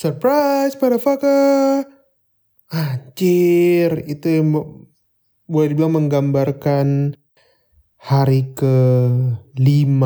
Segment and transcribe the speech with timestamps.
[0.00, 1.84] Surprise, motherfucker.
[2.72, 4.48] Anjir, itu yang
[5.44, 7.20] boleh dibilang menggambarkan
[8.00, 10.00] hari ke-5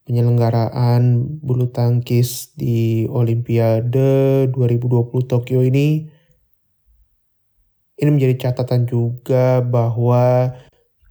[0.00, 6.08] penyelenggaraan bulu tangkis di Olimpiade 2020 Tokyo ini.
[8.00, 10.56] Ini menjadi catatan juga bahwa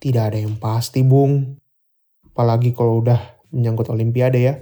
[0.02, 1.61] tidak ada yang pasti, Bung.
[2.33, 4.57] Apalagi kalau udah menyangkut Olimpiade ya.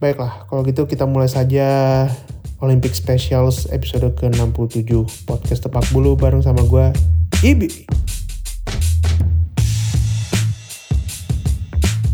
[0.00, 2.04] Baiklah, kalau gitu kita mulai saja
[2.64, 4.88] Olympic Specials episode ke-67
[5.28, 6.88] podcast Tepak Bulu bareng sama gue,
[7.44, 7.84] Ibi.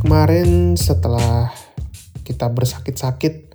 [0.02, 1.54] Kemarin setelah
[2.26, 3.54] kita bersakit-sakit,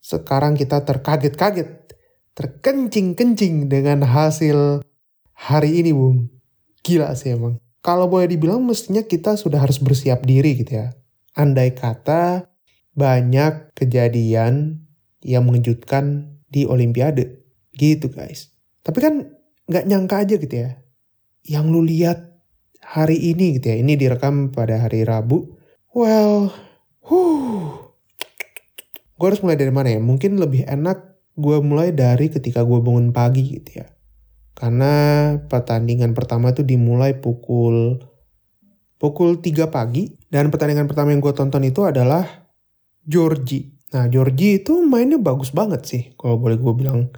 [0.00, 1.96] sekarang kita terkaget-kaget,
[2.32, 4.80] terkencing-kencing dengan hasil
[5.36, 6.32] hari ini, Bung.
[6.80, 7.60] Gila sih emang.
[7.82, 10.94] Kalau boleh dibilang mestinya kita sudah harus bersiap diri gitu ya.
[11.34, 12.51] Andai kata
[12.92, 14.84] banyak kejadian
[15.22, 17.44] yang mengejutkan di Olimpiade.
[17.72, 18.52] Gitu guys.
[18.84, 19.14] Tapi kan
[19.68, 20.70] nggak nyangka aja gitu ya.
[21.46, 22.18] Yang lu lihat
[22.82, 23.76] hari ini gitu ya.
[23.80, 25.62] Ini direkam pada hari Rabu
[25.92, 26.48] Well,
[27.04, 27.92] huh.
[29.20, 30.00] Gue harus mulai dari mana ya?
[30.00, 33.92] Mungkin lebih enak gue mulai dari ketika gue bangun pagi gitu ya.
[34.56, 34.92] Karena
[35.36, 38.00] pertandingan pertama itu dimulai pukul
[38.96, 42.41] pukul 3 pagi dan pertandingan pertama yang gue tonton itu adalah
[43.06, 43.72] Georgie.
[43.92, 47.12] Nah, Georgie itu mainnya bagus banget sih kalau boleh gue bilang.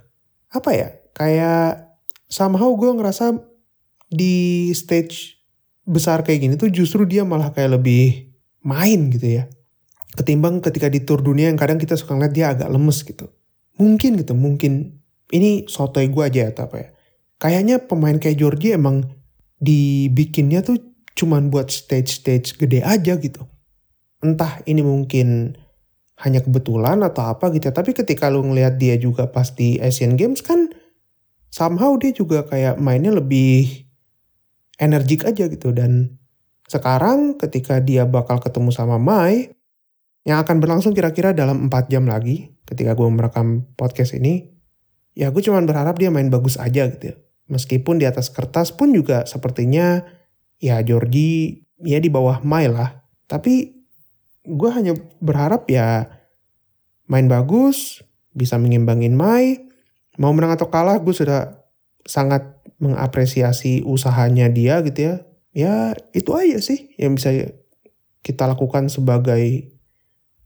[0.50, 0.88] Apa ya?
[1.14, 3.38] Kayak somehow gue ngerasa
[4.10, 5.38] di stage
[5.84, 9.44] besar kayak gini tuh justru dia malah kayak lebih main gitu ya.
[10.14, 13.30] Ketimbang ketika di tour dunia yang kadang kita suka ngeliat dia agak lemes gitu.
[13.74, 15.02] Mungkin gitu, mungkin
[15.34, 16.88] ini sotoy gue aja atau apa ya.
[17.42, 19.02] Kayaknya pemain kayak Georgie emang
[19.58, 20.78] dibikinnya tuh
[21.18, 23.42] cuman buat stage-stage gede aja gitu.
[24.22, 25.58] Entah ini mungkin
[26.22, 27.70] hanya kebetulan atau apa gitu.
[27.70, 27.74] Ya.
[27.74, 30.70] Tapi ketika lu ngeliat dia juga pas di Asian Games kan
[31.50, 33.86] somehow dia juga kayak mainnya lebih
[34.78, 35.74] energik aja gitu.
[35.74, 36.18] Dan
[36.70, 39.54] sekarang ketika dia bakal ketemu sama Mai,
[40.24, 44.48] yang akan berlangsung kira-kira dalam 4 jam lagi ketika gue merekam podcast ini,
[45.12, 47.16] ya gue cuma berharap dia main bagus aja gitu ya.
[47.44, 50.00] Meskipun di atas kertas pun juga sepertinya
[50.56, 53.04] ya Georgie ya di bawah Mai lah.
[53.28, 53.83] Tapi
[54.44, 56.08] gue hanya berharap ya
[57.08, 58.04] main bagus,
[58.36, 59.60] bisa mengimbangin Mai.
[60.20, 61.64] Mau menang atau kalah gue sudah
[62.04, 65.14] sangat mengapresiasi usahanya dia gitu ya
[65.54, 67.30] ya itu aja sih yang bisa
[68.20, 69.74] kita lakukan sebagai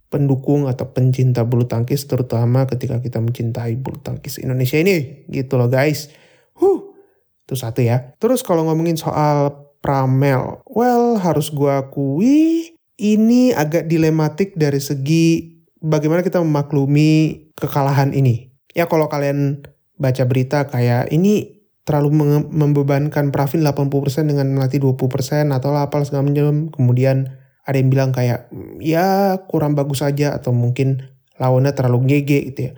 [0.09, 5.69] pendukung atau pencinta bulu tangkis terutama ketika kita mencintai bulu tangkis Indonesia ini gitu loh
[5.69, 6.13] guys.
[6.57, 6.97] Huh,
[7.45, 8.17] itu satu ya.
[8.17, 16.27] Terus kalau ngomongin soal Pramel, well harus gua akui ini agak dilematik dari segi bagaimana
[16.27, 18.51] kita memaklumi kekalahan ini.
[18.75, 19.63] Ya kalau kalian
[19.99, 26.69] baca berita kayak ini terlalu membebankan Pravin 80% dengan melatih 20% atau apa segala macam.
[26.69, 27.33] Kemudian
[27.65, 28.51] ada yang bilang kayak
[28.83, 31.01] ya kurang bagus aja atau mungkin
[31.41, 32.73] lawannya terlalu ngege gitu ya.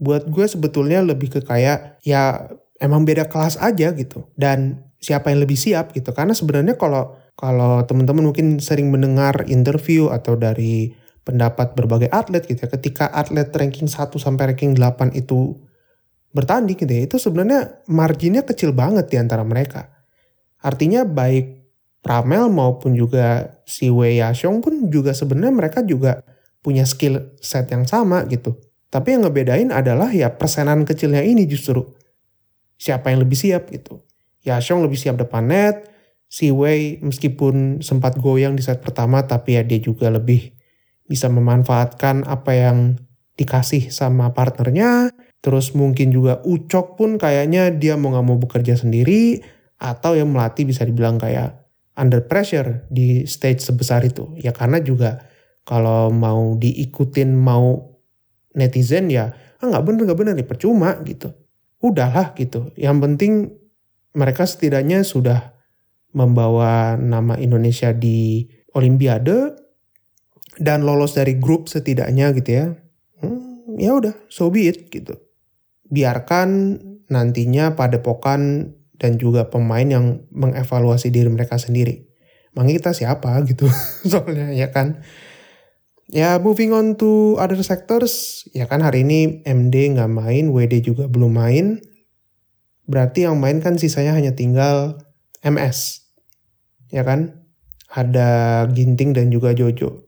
[0.00, 2.48] Buat gue sebetulnya lebih ke kayak ya
[2.80, 4.32] emang beda kelas aja gitu.
[4.34, 6.10] Dan siapa yang lebih siap gitu.
[6.16, 12.66] Karena sebenarnya kalau kalau teman-teman mungkin sering mendengar interview atau dari pendapat berbagai atlet gitu
[12.66, 12.68] ya.
[12.68, 15.56] Ketika atlet ranking 1 sampai ranking 8 itu
[16.34, 19.90] bertanding gitu ya, itu sebenarnya marginnya kecil banget di antara mereka.
[20.60, 21.60] Artinya baik
[22.00, 26.24] Pramel maupun juga si Wei Yashong pun juga sebenarnya mereka juga
[26.64, 28.56] punya skill set yang sama gitu.
[28.88, 31.84] Tapi yang ngebedain adalah ya persenan kecilnya ini justru.
[32.80, 34.00] Siapa yang lebih siap gitu.
[34.48, 35.84] Yashong lebih siap depan net,
[36.30, 40.54] si Wei meskipun sempat goyang di set pertama tapi ya dia juga lebih
[41.10, 42.78] bisa memanfaatkan apa yang
[43.34, 49.40] dikasih sama partnernya Terus mungkin juga Ucok pun kayaknya dia mau nggak mau bekerja sendiri
[49.80, 51.64] atau yang melatih bisa dibilang kayak
[51.96, 54.36] under pressure di stage sebesar itu.
[54.36, 55.24] Ya karena juga
[55.64, 57.96] kalau mau diikutin mau
[58.52, 61.32] netizen ya ah nggak bener nggak bener nih percuma gitu.
[61.80, 62.68] Udahlah gitu.
[62.76, 63.32] Yang penting
[64.12, 65.56] mereka setidaknya sudah
[66.16, 69.54] membawa nama Indonesia di Olimpiade
[70.60, 72.66] dan lolos dari grup setidaknya gitu ya.
[73.22, 75.18] Hmm, ya udah, so be it gitu
[75.90, 76.78] biarkan
[77.10, 82.06] nantinya padepokan dan juga pemain yang mengevaluasi diri mereka sendiri.
[82.54, 83.66] Makanya kita siapa gitu
[84.06, 85.02] soalnya ya kan.
[86.10, 91.06] Ya moving on to other sectors, ya kan hari ini MD nggak main, WD juga
[91.06, 91.78] belum main.
[92.90, 94.98] Berarti yang main kan sisanya hanya tinggal
[95.46, 95.99] MS.
[96.90, 97.46] Ya kan?
[97.90, 100.06] Ada Ginting dan juga Jojo.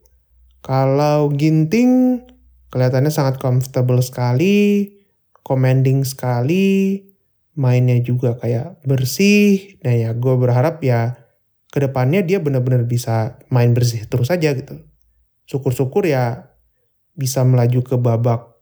[0.63, 2.23] Kalau Ginting
[2.71, 4.87] kelihatannya sangat comfortable sekali
[5.43, 7.03] commanding sekali,
[7.59, 9.77] mainnya juga kayak bersih.
[9.85, 11.19] Nah ya gue berharap ya
[11.69, 14.87] ke depannya dia benar-benar bisa main bersih terus aja gitu.
[15.45, 16.55] Syukur-syukur ya
[17.13, 18.57] bisa melaju ke babak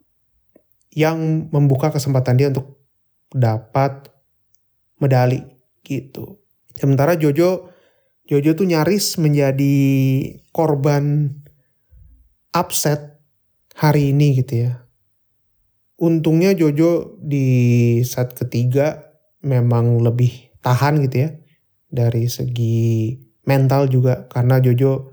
[0.90, 2.82] yang membuka kesempatan dia untuk
[3.30, 4.10] dapat
[4.98, 5.38] medali
[5.86, 6.42] gitu.
[6.74, 7.70] Sementara Jojo
[8.30, 9.74] Jojo tuh nyaris menjadi
[10.54, 11.34] korban
[12.54, 13.18] upset
[13.74, 14.86] hari ini gitu ya.
[15.98, 21.30] Untungnya Jojo di set ketiga memang lebih tahan gitu ya.
[21.90, 23.18] Dari segi
[23.50, 25.10] mental juga karena Jojo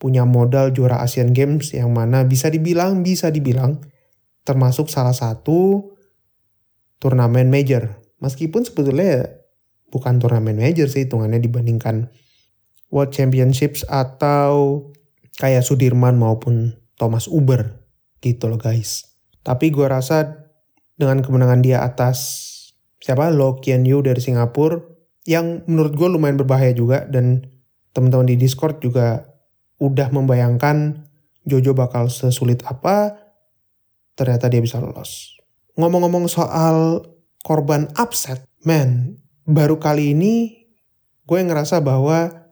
[0.00, 3.84] punya modal juara Asian Games yang mana bisa dibilang bisa dibilang
[4.48, 5.92] termasuk salah satu
[6.96, 8.00] turnamen major.
[8.24, 9.28] Meskipun sebetulnya
[9.92, 12.08] bukan turnamen major sih hitungannya dibandingkan
[12.94, 14.86] World Championships atau
[15.34, 17.82] kayak Sudirman maupun Thomas Uber
[18.22, 19.18] gitu loh guys.
[19.42, 20.46] Tapi gue rasa
[20.94, 22.18] dengan kemenangan dia atas
[23.02, 24.78] siapa Lo Kian Yu dari Singapura
[25.26, 27.42] yang menurut gue lumayan berbahaya juga dan
[27.90, 29.26] teman-teman di Discord juga
[29.82, 31.02] udah membayangkan
[31.44, 33.20] Jojo bakal sesulit apa
[34.16, 35.36] ternyata dia bisa lolos.
[35.74, 37.02] Ngomong-ngomong soal
[37.42, 40.64] korban upset, man, baru kali ini
[41.26, 42.43] gue ngerasa bahwa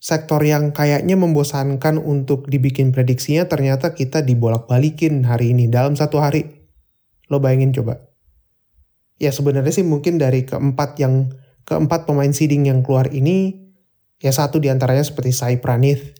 [0.00, 6.48] sektor yang kayaknya membosankan untuk dibikin prediksinya ternyata kita dibolak-balikin hari ini dalam satu hari.
[7.28, 8.00] Lo bayangin coba.
[9.20, 11.28] Ya sebenarnya sih mungkin dari keempat yang
[11.68, 13.68] keempat pemain seeding yang keluar ini
[14.16, 16.16] ya satu di antaranya seperti Sai Pranith.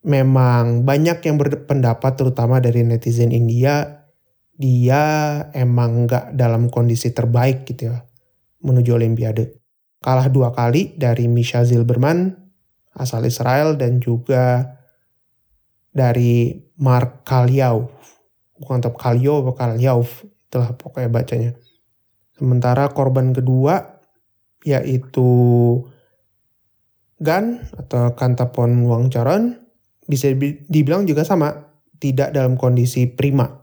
[0.00, 4.08] Memang banyak yang berpendapat terutama dari netizen India
[4.56, 5.04] dia
[5.52, 8.00] emang nggak dalam kondisi terbaik gitu ya
[8.64, 9.60] menuju Olimpiade.
[10.00, 12.39] Kalah dua kali dari Misha Zilberman
[12.94, 14.76] asal Israel dan juga
[15.90, 17.90] dari Mark Kaliau.
[18.60, 19.98] Bukan tetap Kalio atau Kaliau,
[20.48, 21.50] itulah pokoknya bacanya.
[22.36, 24.00] Sementara korban kedua
[24.60, 25.28] yaitu
[27.20, 29.60] Gan atau Kantapon Wangcharan
[30.08, 30.32] bisa
[30.68, 31.68] dibilang juga sama,
[32.00, 33.60] tidak dalam kondisi prima.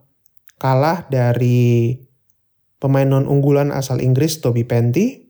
[0.61, 1.97] Kalah dari
[2.77, 5.26] pemain non unggulan asal Inggris Toby Penty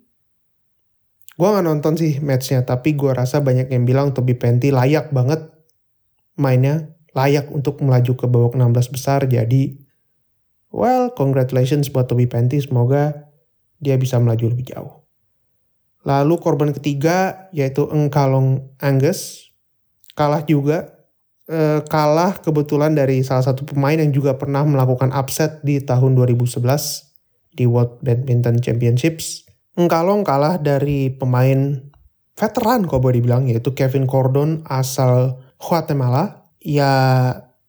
[1.38, 5.54] Gue gak nonton sih matchnya, tapi gue rasa banyak yang bilang Toby Penty layak banget
[6.34, 9.22] mainnya, layak untuk melaju ke babak 16 besar.
[9.30, 9.78] Jadi,
[10.74, 12.58] well, congratulations buat Toby Penty.
[12.58, 13.30] Semoga
[13.78, 15.06] dia bisa melaju lebih jauh.
[16.02, 19.54] Lalu korban ketiga yaitu Engkalong Angus.
[20.18, 21.06] Kalah juga.
[21.48, 26.60] E, kalah kebetulan dari salah satu pemain yang juga pernah melakukan upset di tahun 2011
[27.56, 29.47] di World Badminton Championships
[29.78, 31.78] Engkalong kalah dari pemain
[32.34, 36.50] veteran kok boleh dibilang yaitu Kevin Cordon asal Guatemala.
[36.58, 36.94] Ya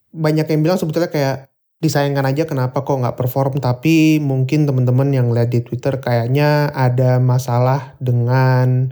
[0.09, 3.61] banyak yang bilang sebetulnya kayak disayangkan aja kenapa kok nggak perform.
[3.61, 8.89] Tapi mungkin teman-teman yang lihat di Twitter kayaknya ada masalah dengan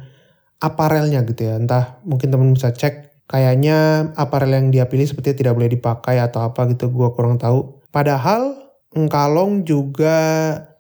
[0.62, 1.58] aparelnya gitu ya.
[1.58, 6.46] Entah mungkin teman bisa cek kayaknya aparel yang dia pilih sepertinya tidak boleh dipakai atau
[6.46, 7.82] apa gitu gue kurang tahu.
[7.90, 8.68] Padahal
[8.98, 10.16] Engkalong juga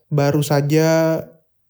[0.07, 1.19] baru saja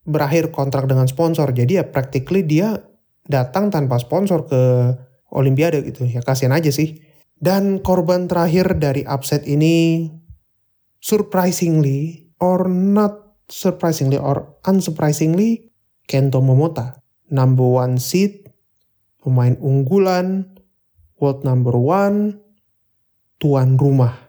[0.08, 1.52] berakhir kontrak dengan sponsor.
[1.52, 2.80] Jadi ya practically dia
[3.28, 4.62] datang tanpa sponsor ke
[5.28, 6.08] Olimpiade gitu.
[6.08, 7.04] Ya kasihan aja sih.
[7.38, 10.08] Dan korban terakhir dari upset ini
[11.04, 15.70] surprisingly or not surprisingly or unsurprisingly
[16.08, 17.04] Kento Momota.
[17.28, 18.48] Number one seed,
[19.20, 20.56] pemain unggulan,
[21.20, 22.40] world number one,
[23.38, 24.27] tuan rumah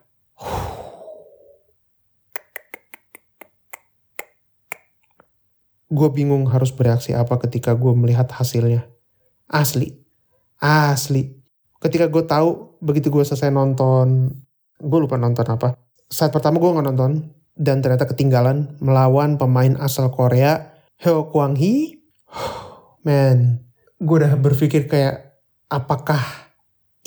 [5.88, 8.84] gue bingung harus bereaksi apa ketika gue melihat hasilnya.
[9.48, 9.96] Asli.
[10.60, 11.32] Asli.
[11.80, 14.28] Ketika gue tahu, begitu gue selesai nonton,
[14.76, 15.80] gue lupa nonton apa.
[16.08, 17.12] Saat pertama gue nggak nonton,
[17.56, 22.04] dan ternyata ketinggalan melawan pemain asal Korea, Heo Kwang Hee.
[23.06, 23.64] Man,
[23.96, 25.40] gue udah berpikir kayak,
[25.72, 26.20] apakah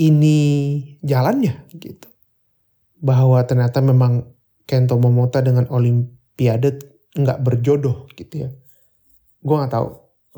[0.01, 2.09] ini jalannya gitu.
[2.97, 4.33] Bahwa ternyata memang
[4.65, 6.79] Kento Momota dengan Olimpiade
[7.11, 8.49] nggak berjodoh gitu ya
[9.41, 9.87] gue nggak tahu.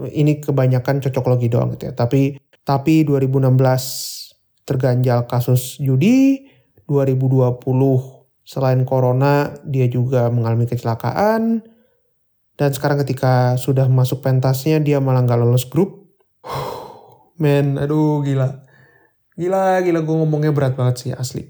[0.09, 1.93] Ini kebanyakan cocok logi doang gitu ya.
[1.93, 6.47] Tapi tapi 2016 terganjal kasus judi
[6.87, 7.59] 2020
[8.43, 11.63] selain corona dia juga mengalami kecelakaan.
[12.53, 16.15] Dan sekarang ketika sudah masuk pentasnya dia malah nggak lolos grup.
[17.41, 18.63] Men aduh gila.
[19.35, 19.99] Gila gila.
[20.01, 21.49] Gue ngomongnya berat banget sih asli.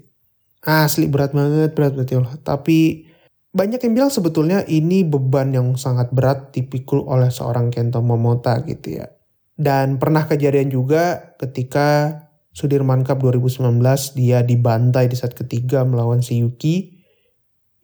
[0.64, 2.36] Asli berat banget berat banget ya Allah.
[2.40, 3.08] Tapi
[3.54, 8.98] banyak yang bilang sebetulnya ini beban yang sangat berat dipikul oleh seorang Kento Momota gitu
[8.98, 9.06] ya.
[9.54, 12.18] Dan pernah kejadian juga ketika
[12.50, 13.78] Sudirman Cup 2019
[14.18, 17.06] dia dibantai di set ketiga melawan si Yuki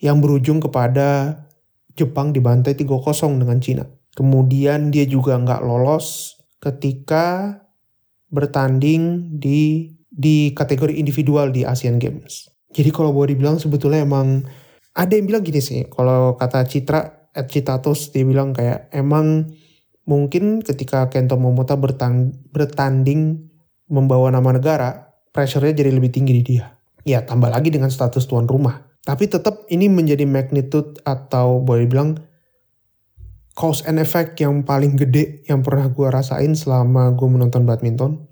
[0.02, 1.42] yang berujung kepada
[1.94, 3.84] Jepang dibantai 3-0 dengan Cina.
[4.18, 7.58] Kemudian dia juga nggak lolos ketika
[8.30, 12.50] bertanding di di kategori individual di Asian Games.
[12.74, 14.42] Jadi kalau boleh dibilang sebetulnya emang
[14.94, 19.54] ada yang bilang gini sih, kalau kata Citra, at Citatus dia bilang kayak emang
[20.02, 23.46] mungkin ketika Kento Momota bertanding
[23.86, 26.74] membawa nama negara, pressure-nya jadi lebih tinggi di dia.
[27.06, 28.82] Ya tambah lagi dengan status tuan rumah.
[29.00, 32.18] Tapi tetap ini menjadi magnitude atau boleh bilang
[33.56, 38.26] cause and effect yang paling gede yang pernah gue rasain selama gue menonton badminton.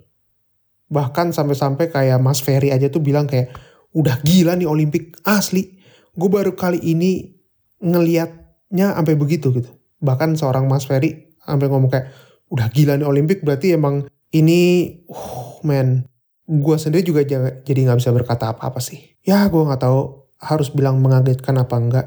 [0.91, 3.55] Bahkan sampai-sampai kayak Mas Ferry aja tuh bilang kayak
[3.95, 5.78] udah gila nih Olimpik asli.
[6.19, 7.31] Gue baru kali ini
[7.79, 9.71] ngeliatnya sampai begitu gitu.
[10.03, 12.11] Bahkan seorang Mas Ferry sampai ngomong kayak
[12.51, 16.05] udah gila nih Olimpik berarti emang ini uh, man
[16.49, 17.23] gue sendiri juga
[17.63, 19.15] jadi nggak bisa berkata apa-apa sih.
[19.23, 22.07] Ya gue nggak tahu harus bilang mengagetkan apa enggak.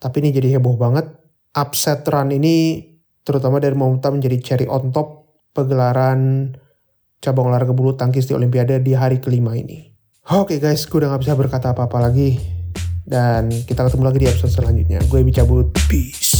[0.00, 1.10] Tapi ini jadi heboh banget.
[1.52, 2.86] Upset run ini
[3.26, 6.54] terutama dari Momota menjadi cherry on top pegelaran
[7.20, 9.92] cabang olahraga bulu tangkis di Olimpiade di hari kelima ini.
[10.30, 12.59] Oke okay guys, gue udah gak bisa berkata apa-apa lagi.
[13.10, 15.02] Dan kita ketemu lagi di episode selanjutnya.
[15.10, 15.66] Gue cabut.
[15.90, 16.39] Peace.